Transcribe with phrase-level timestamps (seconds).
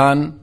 [0.00, 0.40] Están?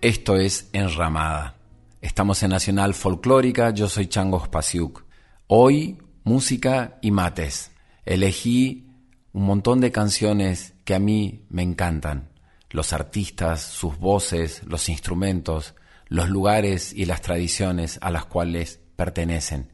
[0.00, 1.54] Esto es Enramada.
[2.00, 5.04] Estamos en Nacional Folclórica, yo soy Chango Spasiuk.
[5.46, 7.70] Hoy, música y mates.
[8.04, 8.90] Elegí
[9.32, 12.30] un montón de canciones que a mí me encantan.
[12.70, 15.76] Los artistas, sus voces, los instrumentos,
[16.08, 19.72] los lugares y las tradiciones a las cuales pertenecen.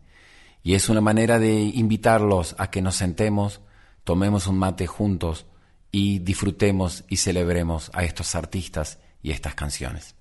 [0.63, 3.63] Y es una manera de invitarlos a que nos sentemos,
[4.05, 5.47] tomemos un mate juntos
[5.91, 10.15] y disfrutemos y celebremos a estos artistas y estas canciones.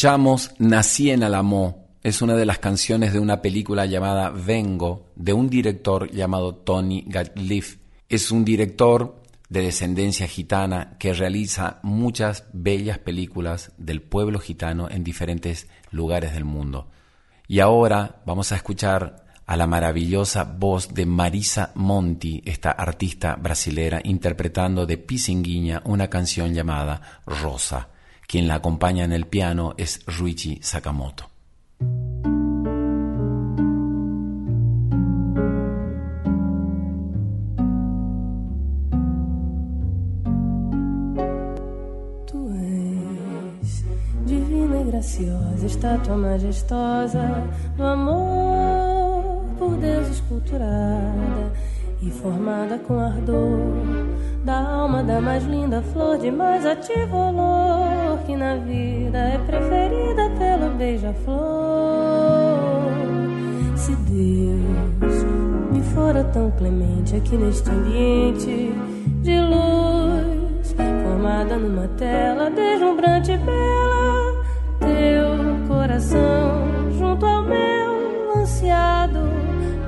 [0.00, 5.34] Escuchamos Nací en Alamo, es una de las canciones de una película llamada Vengo, de
[5.34, 7.76] un director llamado Tony Gatliff.
[8.08, 15.04] Es un director de descendencia gitana que realiza muchas bellas películas del pueblo gitano en
[15.04, 16.88] diferentes lugares del mundo.
[17.46, 24.00] Y ahora vamos a escuchar a la maravillosa voz de Marisa Monti, esta artista brasilera,
[24.02, 27.90] interpretando de Pisinguinha una canción llamada Rosa.
[28.30, 31.24] Quien la acompaña en el piano es Ruichi Sakamoto.
[44.28, 51.52] E graciosa, estátua majestosa do amor por Deus esculturada
[52.02, 54.10] e formada com ardor
[54.44, 60.30] da alma da mais linda flor de mais ativo olor que na vida é preferida
[60.38, 61.40] pelo beija-flor.
[63.76, 65.24] Se Deus
[65.72, 68.72] me fora tão clemente aqui neste ambiente
[69.22, 74.44] de luz, formada numa tela deslumbrante e bela,
[74.80, 78.99] teu coração junto ao meu ansiado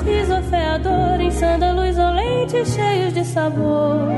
[0.00, 4.08] o riso afeador em sândalos olentes cheios de sabor,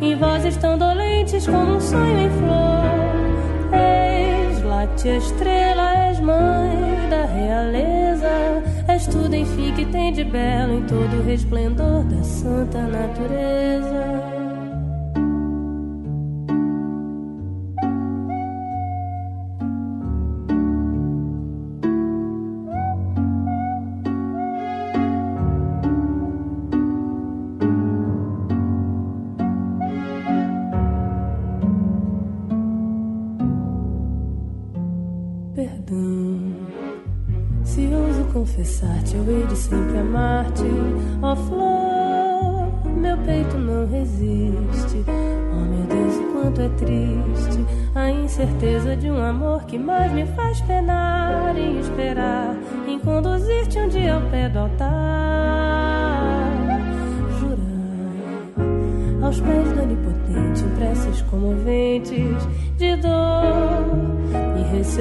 [0.00, 3.72] em vozes tão dolentes como um sonho em flor.
[3.72, 10.82] És late estrela, és mãe da realeza, és tudo enfim que tem de belo em
[10.82, 14.13] todo o resplendor da santa natureza.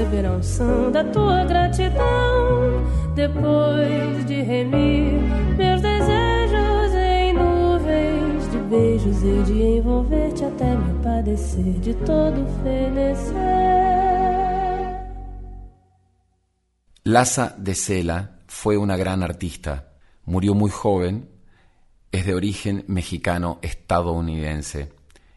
[0.03, 2.83] Receber a unção da tua gratidão
[3.15, 5.13] depois de remir
[5.57, 13.33] meus desejos em nuvens de beijos e de envolver-te até me padecer de todo fenecer.
[17.05, 19.93] Laza de Sela fue una gran artista.
[20.25, 21.29] Murió muy joven,
[22.11, 24.91] es de origen mexicano estadounidense.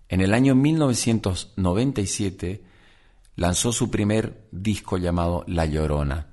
[0.08, 2.65] En el año 1997
[3.36, 6.26] lanzó su primer disco llamado La Llorona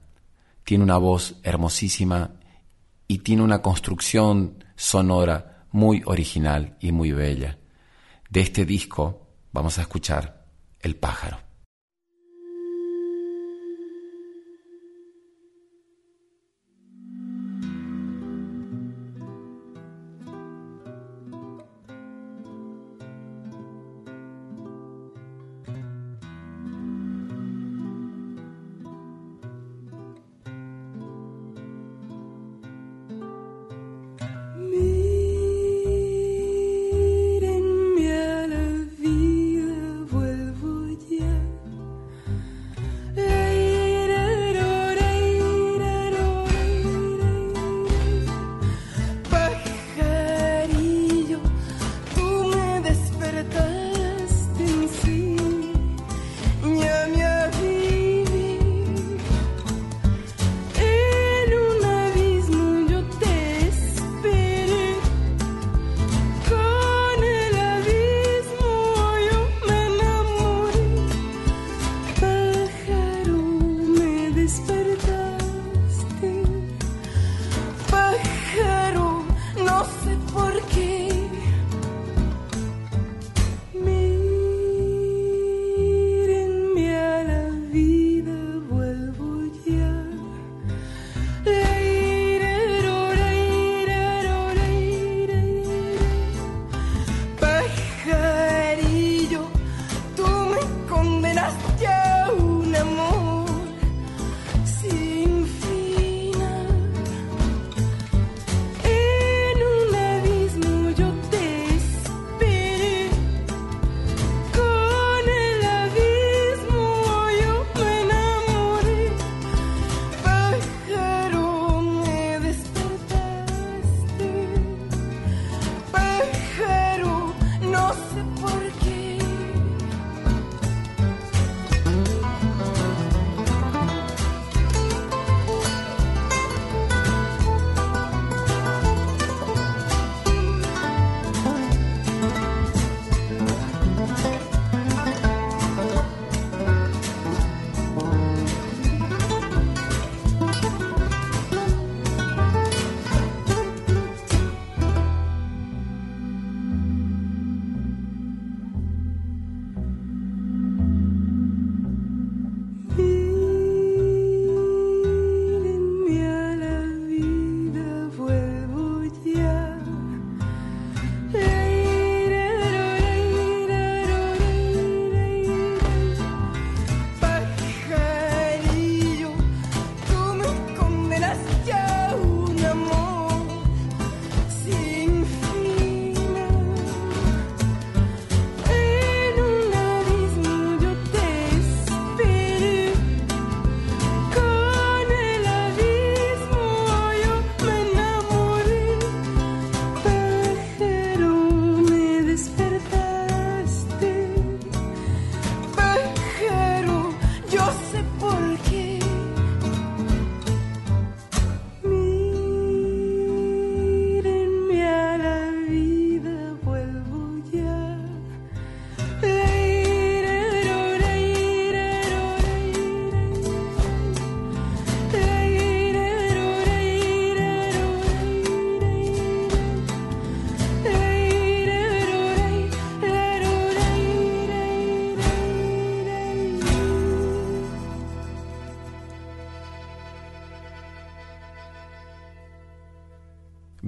[0.63, 2.31] tiene una voz hermosísima
[3.07, 7.57] y tiene una construcción sonora muy original y muy bella.
[8.29, 10.45] De este disco vamos a escuchar
[10.79, 11.42] El pájaro.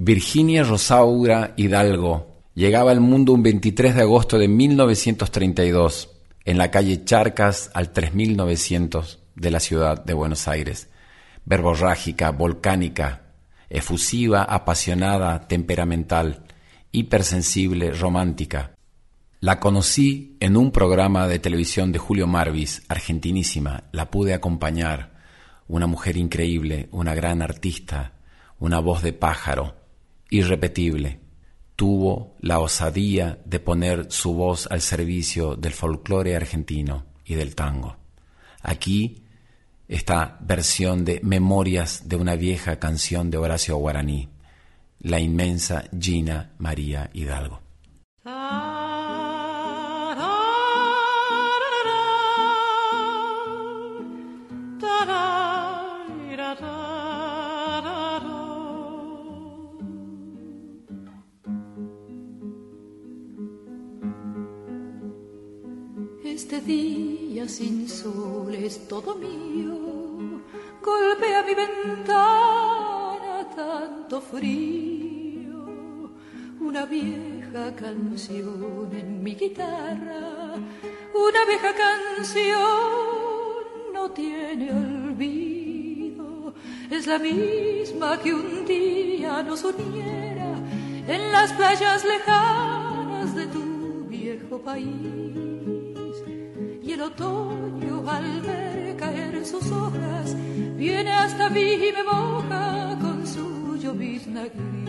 [0.06, 6.10] Virginia Rosaura Hidalgo llegaba al mundo un 23 de agosto de 1932
[6.44, 10.90] en la calle Charcas al 3900 de la ciudad de Buenos Aires.
[11.44, 13.32] Verborrágica, volcánica,
[13.68, 16.44] efusiva, apasionada, temperamental,
[16.92, 18.76] hipersensible, romántica.
[19.40, 23.82] La conocí en un programa de televisión de Julio Marvis, argentinísima.
[23.90, 25.16] La pude acompañar.
[25.66, 28.12] Una mujer increíble, una gran artista,
[28.60, 29.74] una voz de pájaro,
[30.30, 31.20] irrepetible.
[31.76, 37.96] Tuvo la osadía de poner su voz al servicio del folclore argentino y del tango.
[38.62, 39.22] Aquí
[39.88, 44.28] esta versión de Memorias de una vieja canción de Horacio Guaraní,
[45.00, 47.60] la inmensa Gina María Hidalgo.
[48.24, 48.75] Este
[67.48, 70.42] sin sol es todo mío,
[70.82, 75.64] golpea mi ventana tanto frío,
[76.60, 80.54] una vieja canción en mi guitarra,
[81.14, 82.56] una vieja canción
[83.92, 86.54] no tiene olvido,
[86.90, 90.54] es la misma que un día nos uniera
[91.06, 95.55] en las playas lejanas de tu viejo país
[96.96, 100.34] el otoño al ver caer sus hojas
[100.76, 104.88] viene hasta mí y me moja con su llovizna gris.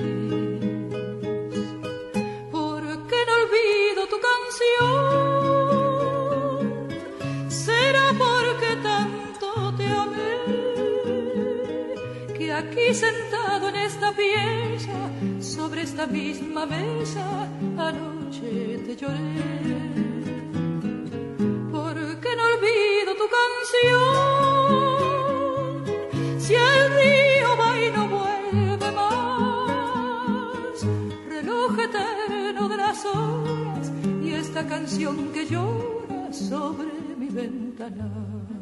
[2.49, 5.01] ¿Por qué no olvido tu canción?
[7.49, 10.37] Será porque tanto te amé
[12.37, 14.97] que aquí sentado en esta pieza,
[15.41, 19.87] sobre esta misma mesa, anoche te lloré
[34.67, 38.56] canción que llora sobre mi ventana.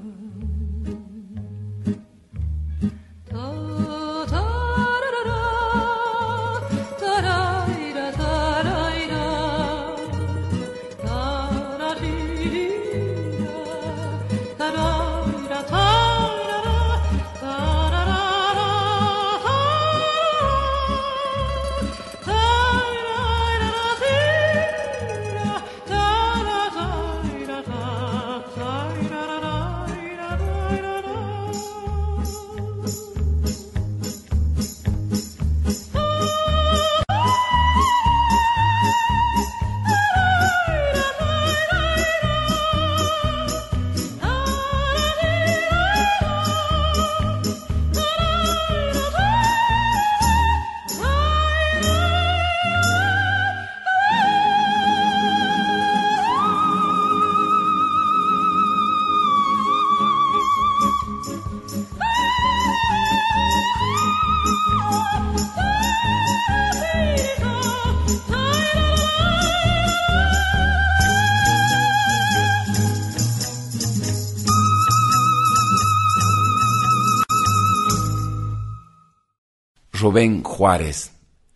[80.15, 81.12] Rubén Juárez,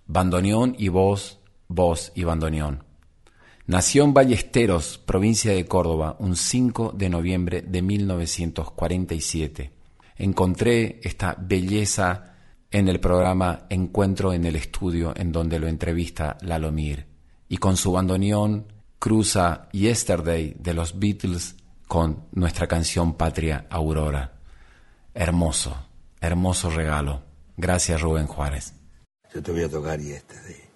[0.05, 1.39] bandoneón y voz,
[1.69, 2.83] voz y bandoneón.
[3.67, 9.71] Nació en Ballesteros, provincia de Córdoba, un 5 de noviembre de 1947.
[10.17, 12.35] Encontré esta belleza
[12.69, 17.05] en el programa Encuentro en el Estudio, en donde lo entrevista Lalomir.
[17.47, 18.65] Y con su bandoneón
[18.99, 21.55] cruza Yesterday de los Beatles
[21.87, 24.33] con nuestra canción patria Aurora.
[25.13, 25.77] Hermoso,
[26.19, 27.28] hermoso regalo.
[27.61, 28.73] Gracias, Rubén Juárez.
[29.33, 30.69] Yo te voy a tocar y este de...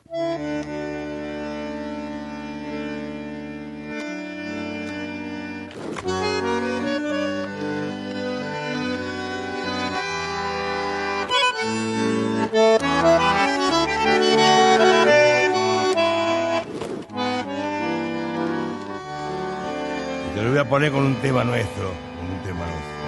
[20.36, 21.94] Te lo voy a poner con un tema nuestro.
[22.66, 23.03] encierro.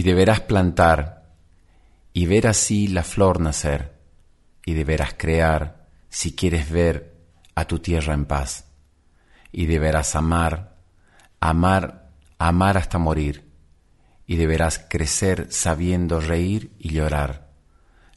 [0.00, 1.28] Y deberás plantar
[2.14, 3.98] y ver así la flor nacer
[4.64, 7.18] y deberás crear si quieres ver
[7.54, 8.64] a tu tierra en paz
[9.52, 10.78] y deberás amar,
[11.38, 13.52] amar, amar hasta morir
[14.26, 17.50] y deberás crecer sabiendo reír y llorar.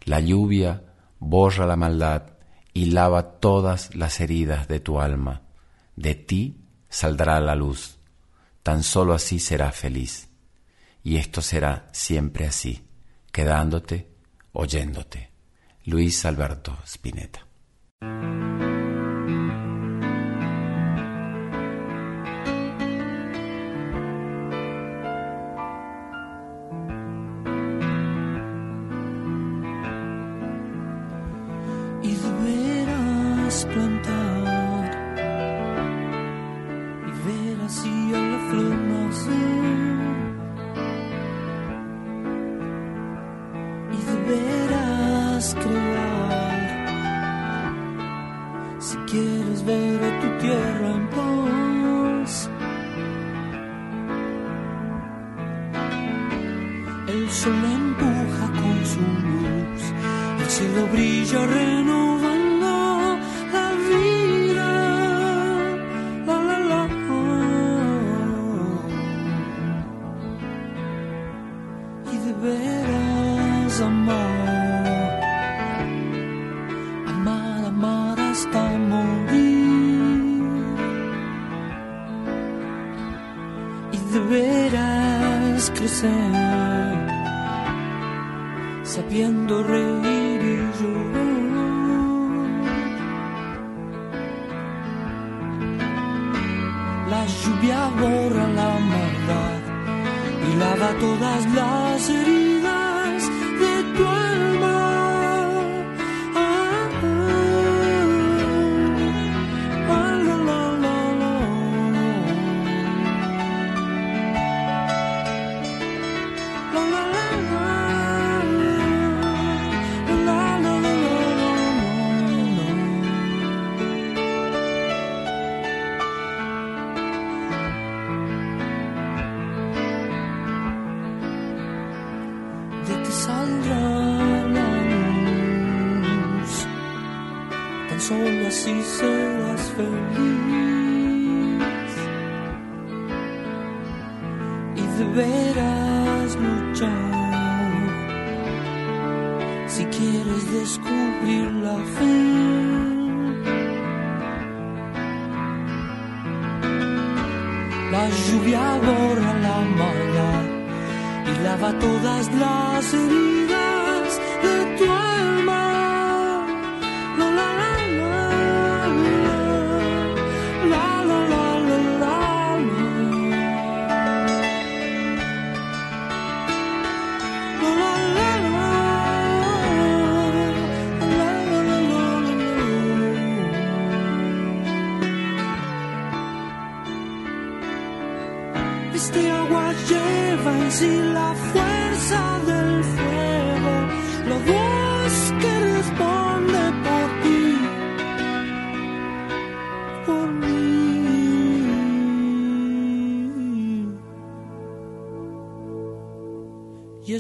[0.05, 0.83] La lluvia
[1.19, 2.37] borra la maldad
[2.73, 5.41] y lava todas las heridas de tu alma.
[5.97, 7.97] De ti saldrá la luz.
[8.63, 10.29] Tan solo así serás feliz.
[11.03, 12.87] Y esto será siempre así,
[13.31, 14.09] quedándote,
[14.53, 15.31] oyéndote.
[15.85, 17.45] Luis Alberto Spinetta.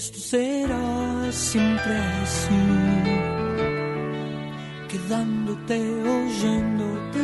[0.03, 2.63] Esto será siempre así,
[4.89, 5.79] quedándote,
[6.15, 7.23] oyéndote.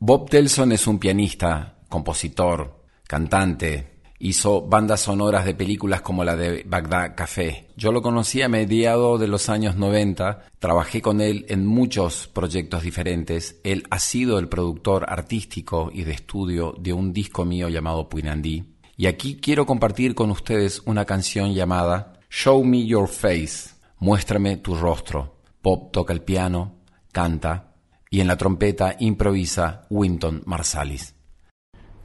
[0.00, 3.93] Bob Telson es un pianista, compositor, cantante
[4.24, 7.68] hizo bandas sonoras de películas como la de Bagdad Café.
[7.76, 12.82] Yo lo conocí a mediados de los años 90, trabajé con él en muchos proyectos
[12.82, 13.60] diferentes.
[13.64, 18.64] Él ha sido el productor artístico y de estudio de un disco mío llamado Puinandí.
[18.96, 24.74] Y aquí quiero compartir con ustedes una canción llamada Show Me Your Face, Muéstrame tu
[24.74, 25.36] rostro.
[25.60, 26.78] Pop toca el piano,
[27.12, 27.74] canta
[28.08, 31.13] y en la trompeta improvisa Winton Marsalis.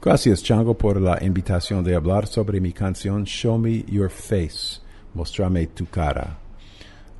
[0.02, 4.80] Gracias, Chango, por la invitación de hablar sobre mi canción Show Me Your Face,
[5.12, 6.38] Mostrame tu cara.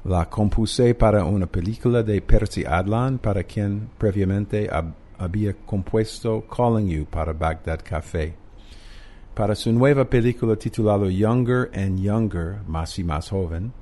[0.05, 4.71] La compuse para una película de Percy Adlan, para quien previamente
[5.19, 8.35] había compuesto Calling You para Baghdad Café.
[9.35, 13.75] Para su nueva película titulada Younger and Younger, más y más joven,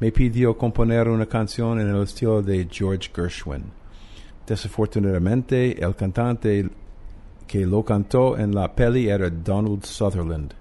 [0.00, 3.64] me pidió componer una canción en el estilo de George Gershwin.
[4.46, 6.70] Desafortunadamente, el cantante
[7.46, 10.54] que lo cantó en la peli era Donald Sutherland.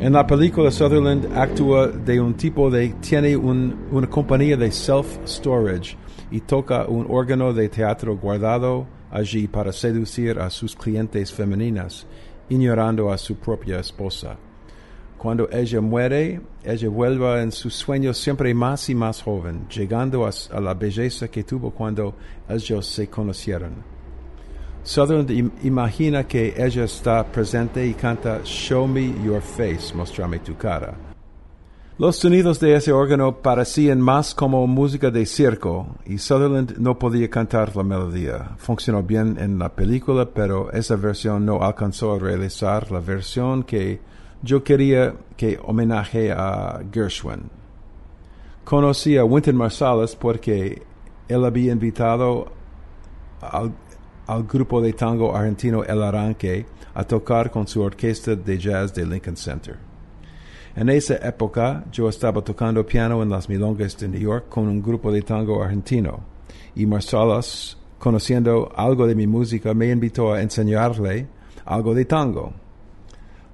[0.00, 5.96] En la película Sutherland actúa de un tipo de tiene una compañía de self-storage
[6.30, 12.06] y toca un órgano de teatro guardado allí para seducir a sus clientes femeninas,
[12.48, 14.36] ignorando a su propia esposa.
[15.16, 20.60] Cuando ella muere, ella vuelve en sus sueños siempre más y más joven, llegando a
[20.60, 22.14] la belleza que tuvo cuando
[22.48, 23.91] ellos se conocieron.
[24.84, 25.30] Sutherland
[25.62, 30.94] imagina que ella está presente y canta Show me your face, mostrame tu cara.
[31.98, 37.30] Los sonidos de ese órgano parecían más como música de circo y Sutherland no podía
[37.30, 38.56] cantar la melodía.
[38.56, 44.00] Funcionó bien en la película, pero esa versión no alcanzó a realizar la versión que
[44.42, 47.50] yo quería que homenaje a Gershwin.
[48.64, 50.82] Conocí a Wynton Marsalis porque
[51.28, 52.50] él había invitado
[53.40, 53.72] al,
[54.32, 56.64] al grupo de tango argentino El Arranque
[56.94, 59.76] a tocar con su orquesta de jazz de Lincoln Center.
[60.74, 64.82] En esa época yo estaba tocando piano en las milongas de New York con un
[64.82, 66.20] grupo de tango argentino
[66.74, 71.26] y Marsalas, conociendo algo de mi música, me invitó a enseñarle
[71.66, 72.54] algo de tango.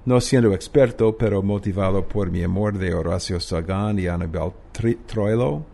[0.05, 4.53] No siendo experto, pero motivado por mi amor de Horacio Sagan y Anabel
[5.05, 5.65] Troilo,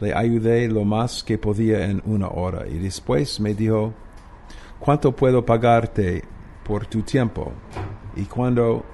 [0.00, 3.92] le ayudé lo más que podía en una hora y después me dijo,
[4.82, 6.24] ¿cuánto puedo pagarte
[6.64, 7.52] por tu tiempo?
[8.16, 8.84] Y cuando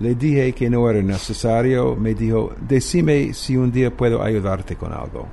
[0.00, 4.92] le dije que no era necesario, me dijo, decime si un día puedo ayudarte con
[4.94, 5.26] algo.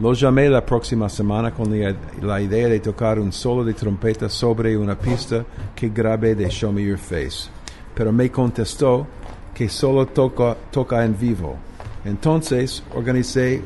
[0.00, 4.76] Lo llamé la próxima semana con la, idea de tocar un solo de trompeta sobre
[4.76, 5.44] una pista
[5.76, 7.48] que grabé de Show Me Your Face,
[7.94, 9.06] pero me contestó
[9.54, 11.56] que solo toca, toca en vivo.
[12.04, 13.62] Entonces organicé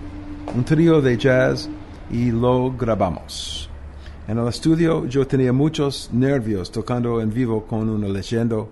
[0.55, 1.71] un trío de jazz
[2.11, 3.66] y lo grabamos.
[4.29, 8.67] En el estudio yo tenía muchos nervios tocando en vivo con una leyenda,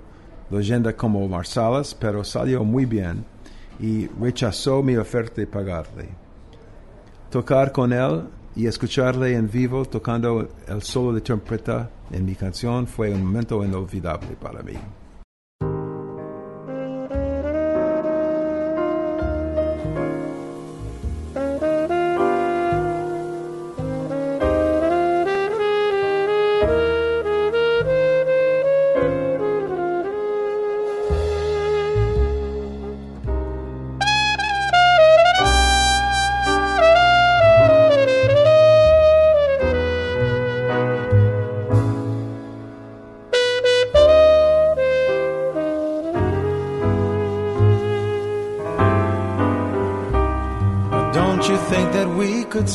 [0.51, 3.25] leyenda como Marsalas, pero salió muy bien
[3.79, 6.09] y rechazó mi oferta de pagarle.
[7.31, 8.25] Tocar con él
[8.57, 13.65] y escucharle en vivo tocando el solo de trompeta en mi canción fue un momento
[13.65, 14.75] inolvidable para mí.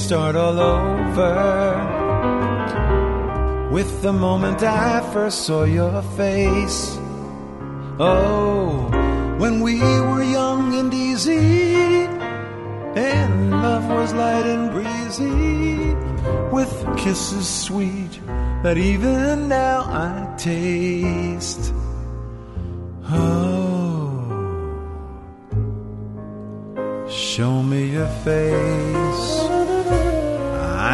[0.10, 1.36] Start all over
[3.72, 6.98] with the moment I first saw your face.
[8.00, 8.90] Oh,
[9.38, 12.08] when we were young and easy,
[12.96, 15.94] and love was light and breezy,
[16.52, 18.20] with kisses sweet
[18.64, 21.72] that even now I taste.
[23.12, 24.26] Oh,
[27.08, 29.59] show me your face.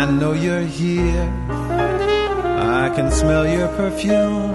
[0.02, 1.28] I know you're here.
[2.84, 4.54] I can smell your perfume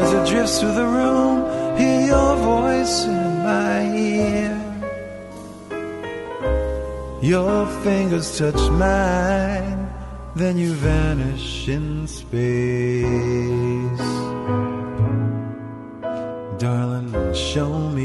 [0.00, 1.36] as it drifts through the room.
[1.78, 3.78] Hear your voice in my
[4.12, 4.52] ear.
[7.22, 9.80] Your fingers touch mine,
[10.36, 14.06] then you vanish in space.
[16.62, 18.01] Darling, show me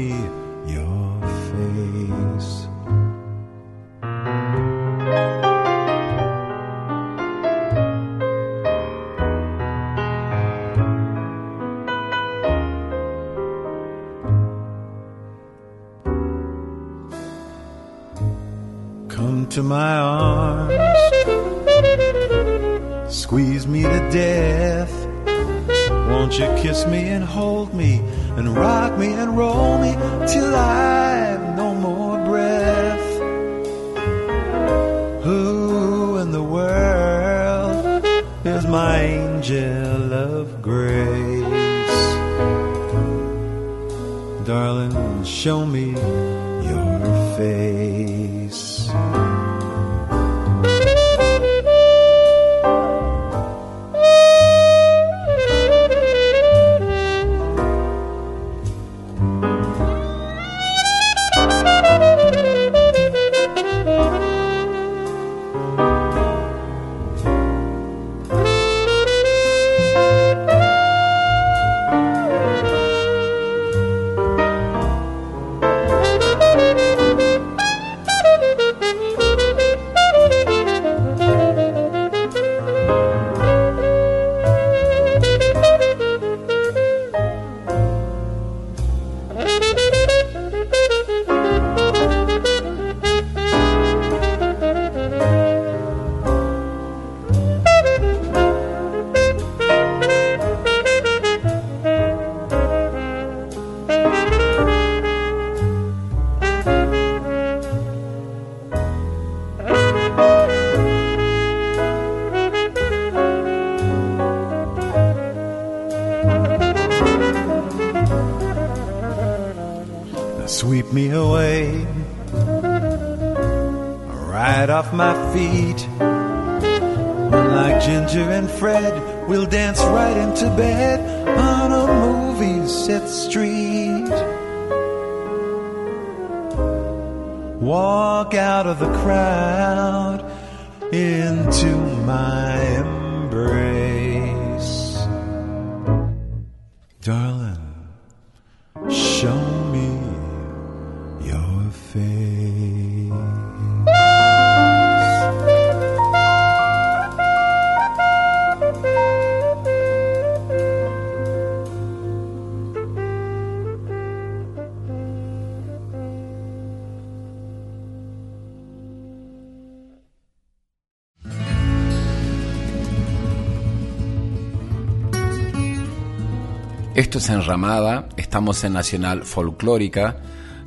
[177.18, 180.18] Esto es Enramada, estamos en Nacional Folclórica.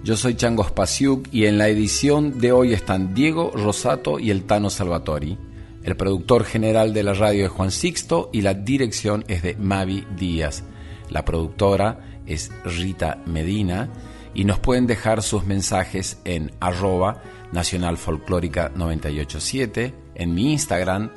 [0.03, 4.43] Yo soy Chango Spasiuk y en la edición de hoy están Diego Rosato y el
[4.43, 5.37] Tano Salvatori.
[5.81, 10.05] El productor general de la radio es Juan Sixto y la dirección es de Mavi
[10.17, 10.65] Díaz.
[11.09, 13.87] La productora es Rita Medina
[14.33, 21.11] y nos pueden dejar sus mensajes en arroba Nacional Folclórica 987, en mi Instagram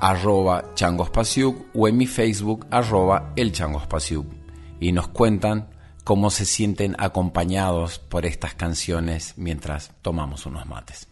[0.00, 4.43] arroba changospasiuk o en mi Facebook arroba el changospasiuk
[4.80, 5.68] y nos cuentan
[6.04, 11.08] cómo se sienten acompañados por estas canciones mientras tomamos unos mates.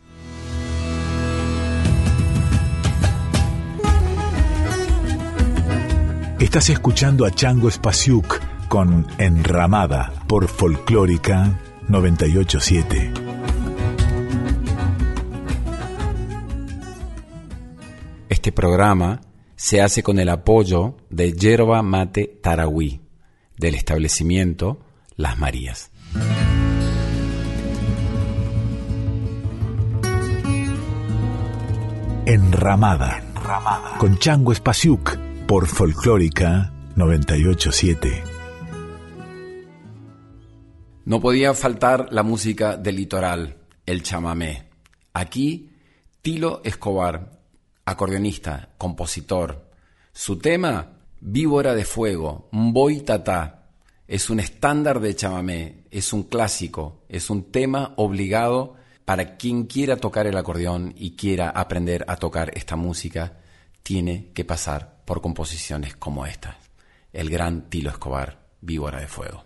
[6.39, 11.57] Estás escuchando a Chango Spasiuk con Enramada por Folclórica
[11.89, 13.13] 987.
[18.29, 19.21] Este programa
[19.55, 23.02] se hace con el apoyo de Yerba Mate Tarahui,
[23.63, 24.81] del establecimiento
[25.15, 25.93] Las Marías.
[32.27, 33.23] Enramada,
[34.01, 38.25] con Chango Spasiuk por Folclórica 987.
[41.05, 44.71] No podía faltar la música del litoral, el chamamé.
[45.13, 45.71] Aquí,
[46.21, 47.39] Tilo Escobar,
[47.85, 49.71] acordeonista, compositor.
[50.13, 53.69] Su tema, Víbora de Fuego, Mboy Tatá.
[54.09, 59.97] Es un estándar de chamamé, es un clásico, es un tema obligado para quien quiera
[59.97, 63.39] tocar el acordeón y quiera aprender a tocar esta música,
[63.85, 66.59] tiene que pasar por composiciones como esta.
[67.13, 69.45] El gran Tilo Escobar, Víbora de Fuego.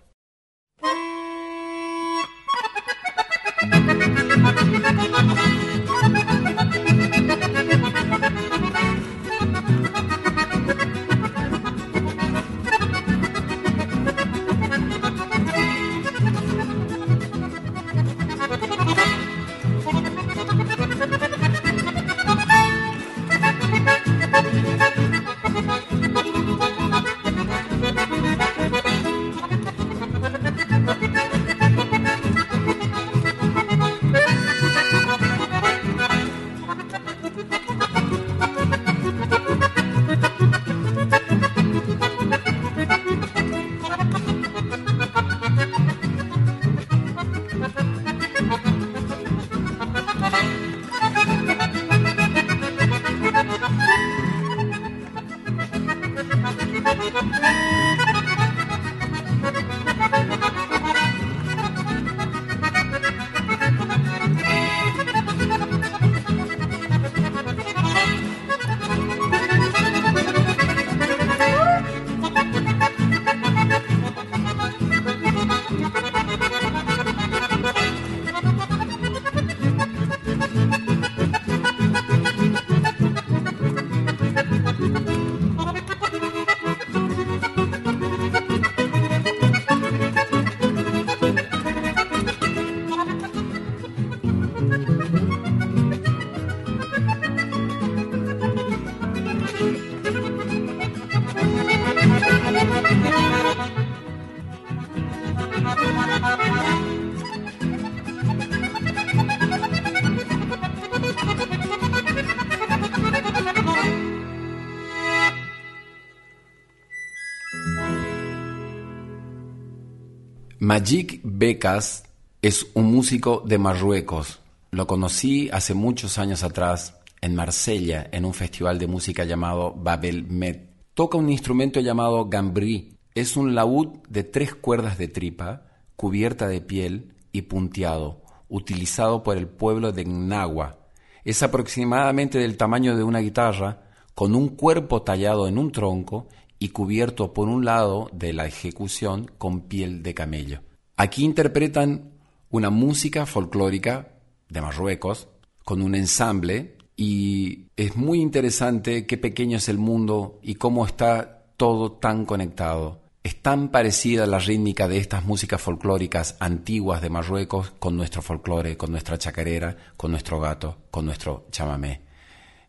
[120.67, 122.03] Majik Becas
[122.43, 124.41] es un músico de Marruecos.
[124.73, 130.27] Lo conocí hace muchos años atrás en Marsella, en un festival de música llamado Babel
[130.27, 130.63] Med.
[130.95, 132.99] Toca un instrumento llamado gambri.
[133.15, 139.37] Es un laúd de tres cuerdas de tripa, cubierta de piel y punteado, utilizado por
[139.37, 140.81] el pueblo de Gnagua.
[141.25, 143.85] Es aproximadamente del tamaño de una guitarra,
[144.17, 146.27] con un cuerpo tallado en un tronco
[146.59, 150.61] y cubierto por un lado de la ejecución con piel de camello.
[150.97, 152.13] Aquí interpretan
[152.51, 154.13] una música folclórica
[154.49, 155.29] de Marruecos
[155.65, 161.45] con un ensamble y es muy interesante qué pequeño es el mundo y cómo está
[161.57, 163.03] todo tan conectado.
[163.23, 168.77] Es tan parecida la rítmica de estas músicas folclóricas antiguas de Marruecos con nuestro folclore,
[168.77, 172.03] con nuestra chacarera, con nuestro gato, con nuestro chamamé.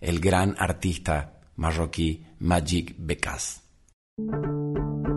[0.01, 3.66] El gran artista marroquí Majik Bekas.
[4.19, 4.31] Thank
[5.07, 5.16] you.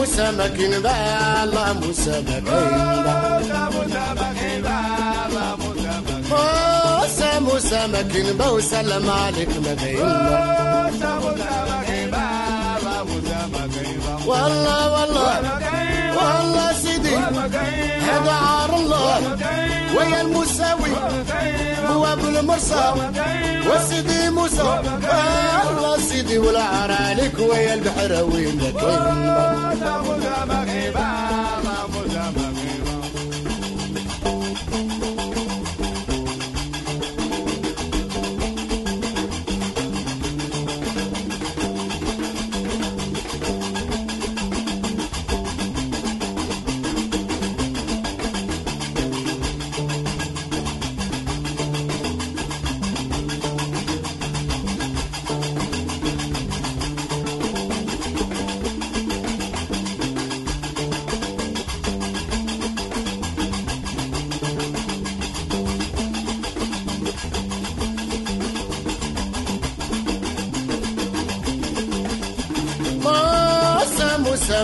[0.00, 0.92] موسى مكين با
[1.44, 1.72] الله
[7.40, 10.00] موسى مكين وسلم عليك مكين
[14.26, 15.40] والله والله
[16.16, 17.16] والله سيدي
[18.08, 19.59] هذا عار الله.
[19.96, 20.90] ويا المساوي
[21.88, 22.94] هو ابو المرسى
[23.66, 24.80] وسيدي موسى
[25.70, 28.60] الله سيدي والعار عليك ويا البحر وين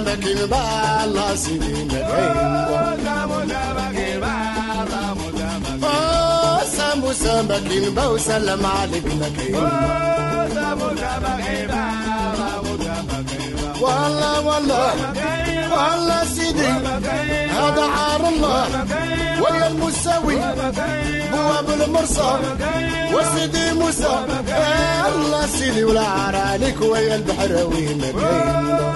[0.00, 2.34] مكين بالا سيدي مكين
[6.76, 9.54] ساموسا مكين با وسلم عليك مكين
[13.80, 14.92] والله والله
[15.72, 16.66] والله سيدي
[17.50, 18.66] هذا عار الله
[19.40, 20.36] ولا المساوي
[21.34, 22.40] هو بالمرصاد
[23.14, 24.24] وسيدي موسى
[25.08, 28.95] الله سيدي ولا عار عليك ويا البحر وين مكين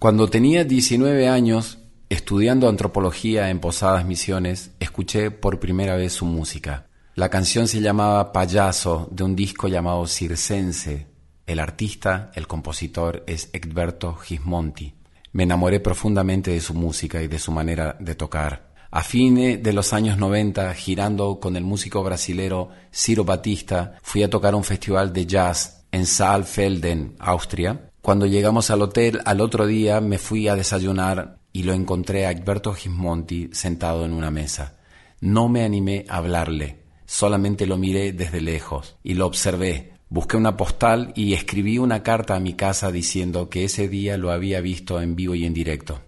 [0.00, 6.86] Cuando tenía 19 años, estudiando antropología en Posadas Misiones, escuché por primera vez su música.
[7.16, 11.06] La canción se llamaba Payaso, de un disco llamado Circense,
[11.46, 14.94] El artista, el compositor es Egberto Gismonti.
[15.32, 18.69] Me enamoré profundamente de su música y de su manera de tocar.
[18.92, 24.30] A fines de los años 90, girando con el músico brasilero Ciro Batista, fui a
[24.30, 27.92] tocar un festival de jazz en Saalfelden, Austria.
[28.02, 32.32] Cuando llegamos al hotel, al otro día me fui a desayunar y lo encontré a
[32.32, 34.74] Egberto Gismonti sentado en una mesa.
[35.20, 39.92] No me animé a hablarle, solamente lo miré desde lejos y lo observé.
[40.08, 44.32] Busqué una postal y escribí una carta a mi casa diciendo que ese día lo
[44.32, 46.00] había visto en vivo y en directo.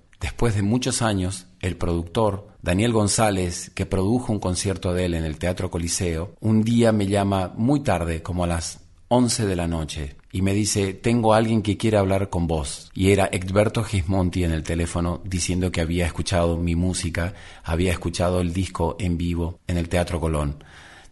[0.43, 5.23] Después de muchos años, el productor, Daniel González, que produjo un concierto de él en
[5.23, 9.69] el Teatro Coliseo, un día me llama muy tarde, como a las 11 de la
[9.69, 12.91] noche, y me dice, tengo alguien que quiere hablar con vos.
[12.93, 18.41] Y era Egberto Gismonti en el teléfono diciendo que había escuchado mi música, había escuchado
[18.41, 20.65] el disco en vivo en el Teatro Colón.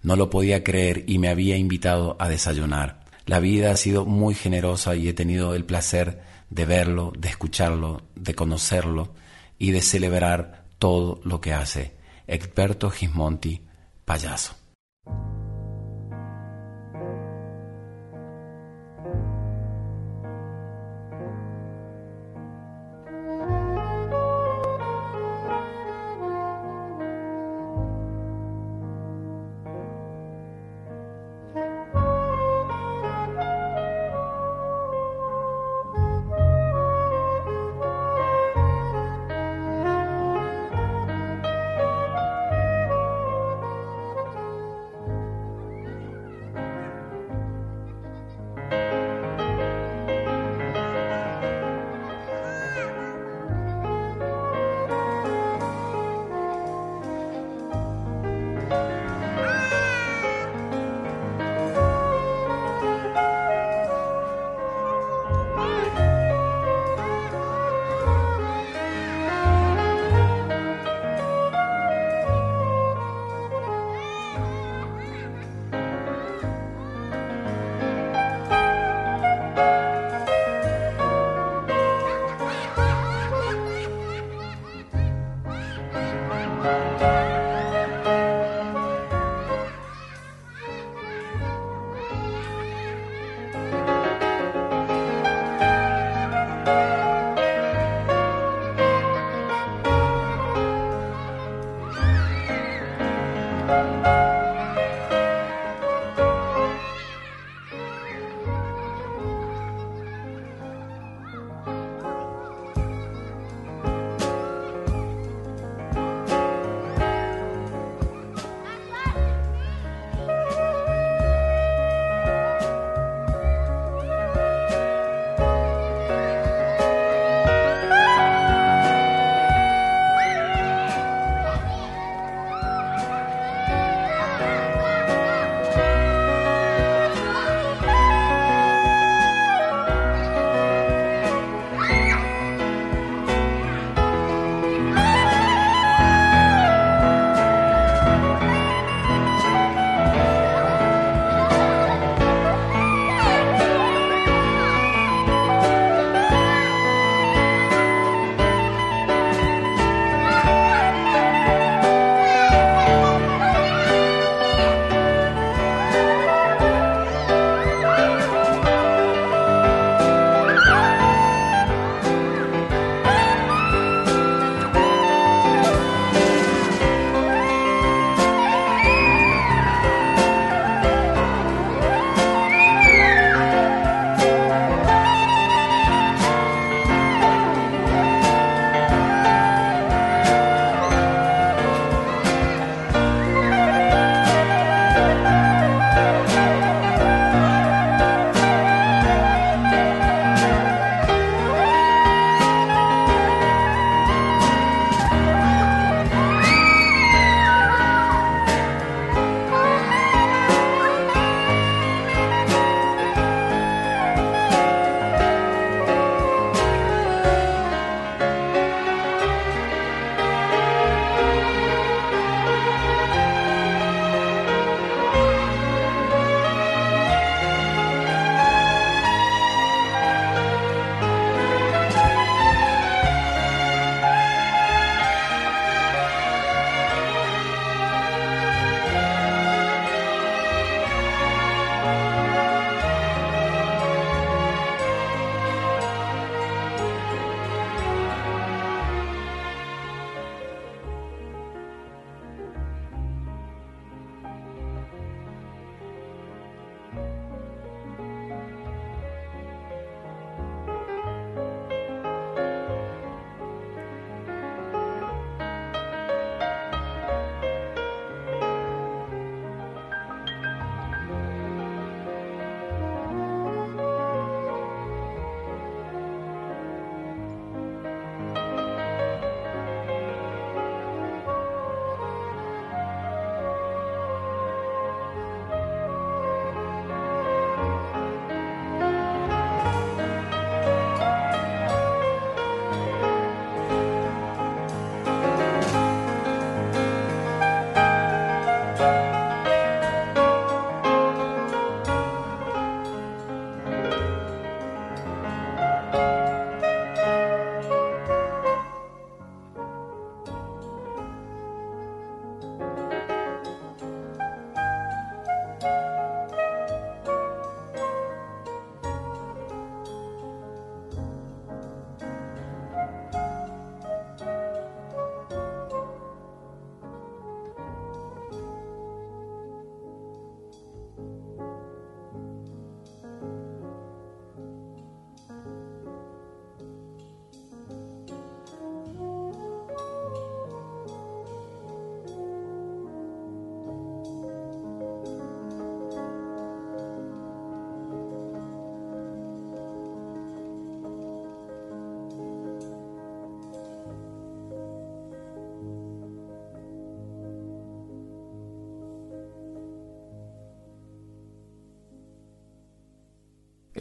[0.02, 3.04] No lo podía creer y me había invitado a desayunar.
[3.26, 6.20] La vida ha sido muy generosa y he tenido el placer
[6.50, 9.14] de verlo, de escucharlo, de conocerlo
[9.58, 11.96] y de celebrar todo lo que hace.
[12.26, 13.62] Egberto Gismonti,
[14.04, 14.59] payaso.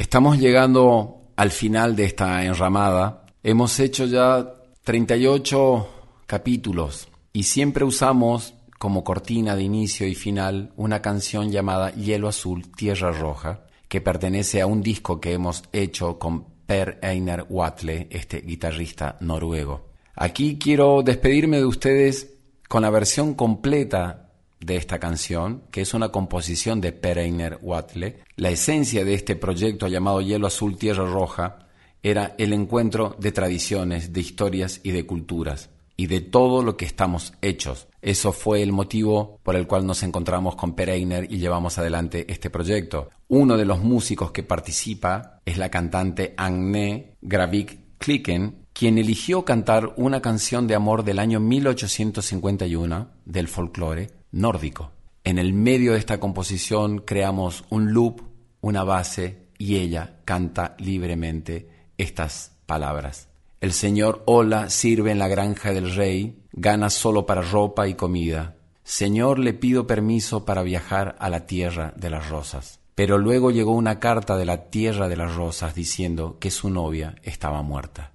[0.10, 3.28] Estamos llegando al final de esta enramada.
[3.44, 5.88] Hemos hecho ya 38
[6.26, 12.72] capítulos y siempre usamos como cortina de inicio y final una canción llamada Hielo Azul,
[12.76, 18.42] Tierra Roja, que pertenece a un disco que hemos hecho con Per Einar Watle, este
[18.42, 19.90] guitarrista noruego.
[20.16, 22.34] Aquí quiero despedirme de ustedes
[22.68, 24.29] con la versión completa
[24.60, 28.20] de esta canción, que es una composición de Per Einar Watle.
[28.36, 31.68] La esencia de este proyecto llamado Hielo Azul, Tierra Roja
[32.04, 36.86] era el encuentro de tradiciones, de historias y de culturas y de todo lo que
[36.86, 37.88] estamos hechos.
[38.02, 42.50] Eso fue el motivo por el cual nos encontramos con Pereiner y llevamos adelante este
[42.50, 43.10] proyecto.
[43.28, 49.94] Uno de los músicos que participa es la cantante Agne Gravik Klicken, quien eligió cantar
[49.98, 54.92] una canción de amor del año 1851 del folclore nórdico.
[55.24, 58.22] En el medio de esta composición creamos un loop,
[58.62, 63.28] una base y ella canta libremente estas palabras.
[63.62, 68.56] El señor Ola sirve en la granja del rey, gana solo para ropa y comida.
[68.84, 72.80] Señor, le pido permiso para viajar a la tierra de las rosas.
[72.96, 77.16] Pero luego llegó una carta de la tierra de las rosas diciendo que su novia
[77.24, 78.14] estaba muerta.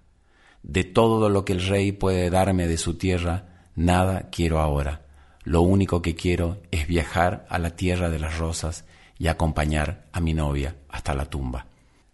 [0.62, 5.03] De todo lo que el rey puede darme de su tierra, nada quiero ahora.
[5.45, 8.84] Lo único que quiero es viajar a la tierra de las rosas
[9.18, 11.66] y acompañar a mi novia hasta la tumba.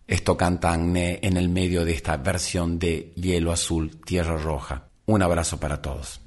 [0.07, 4.89] Esto canta Agné en el medio de esta versión de Hielo Azul, Tierra Roja.
[5.07, 6.20] Un abrazo para todos.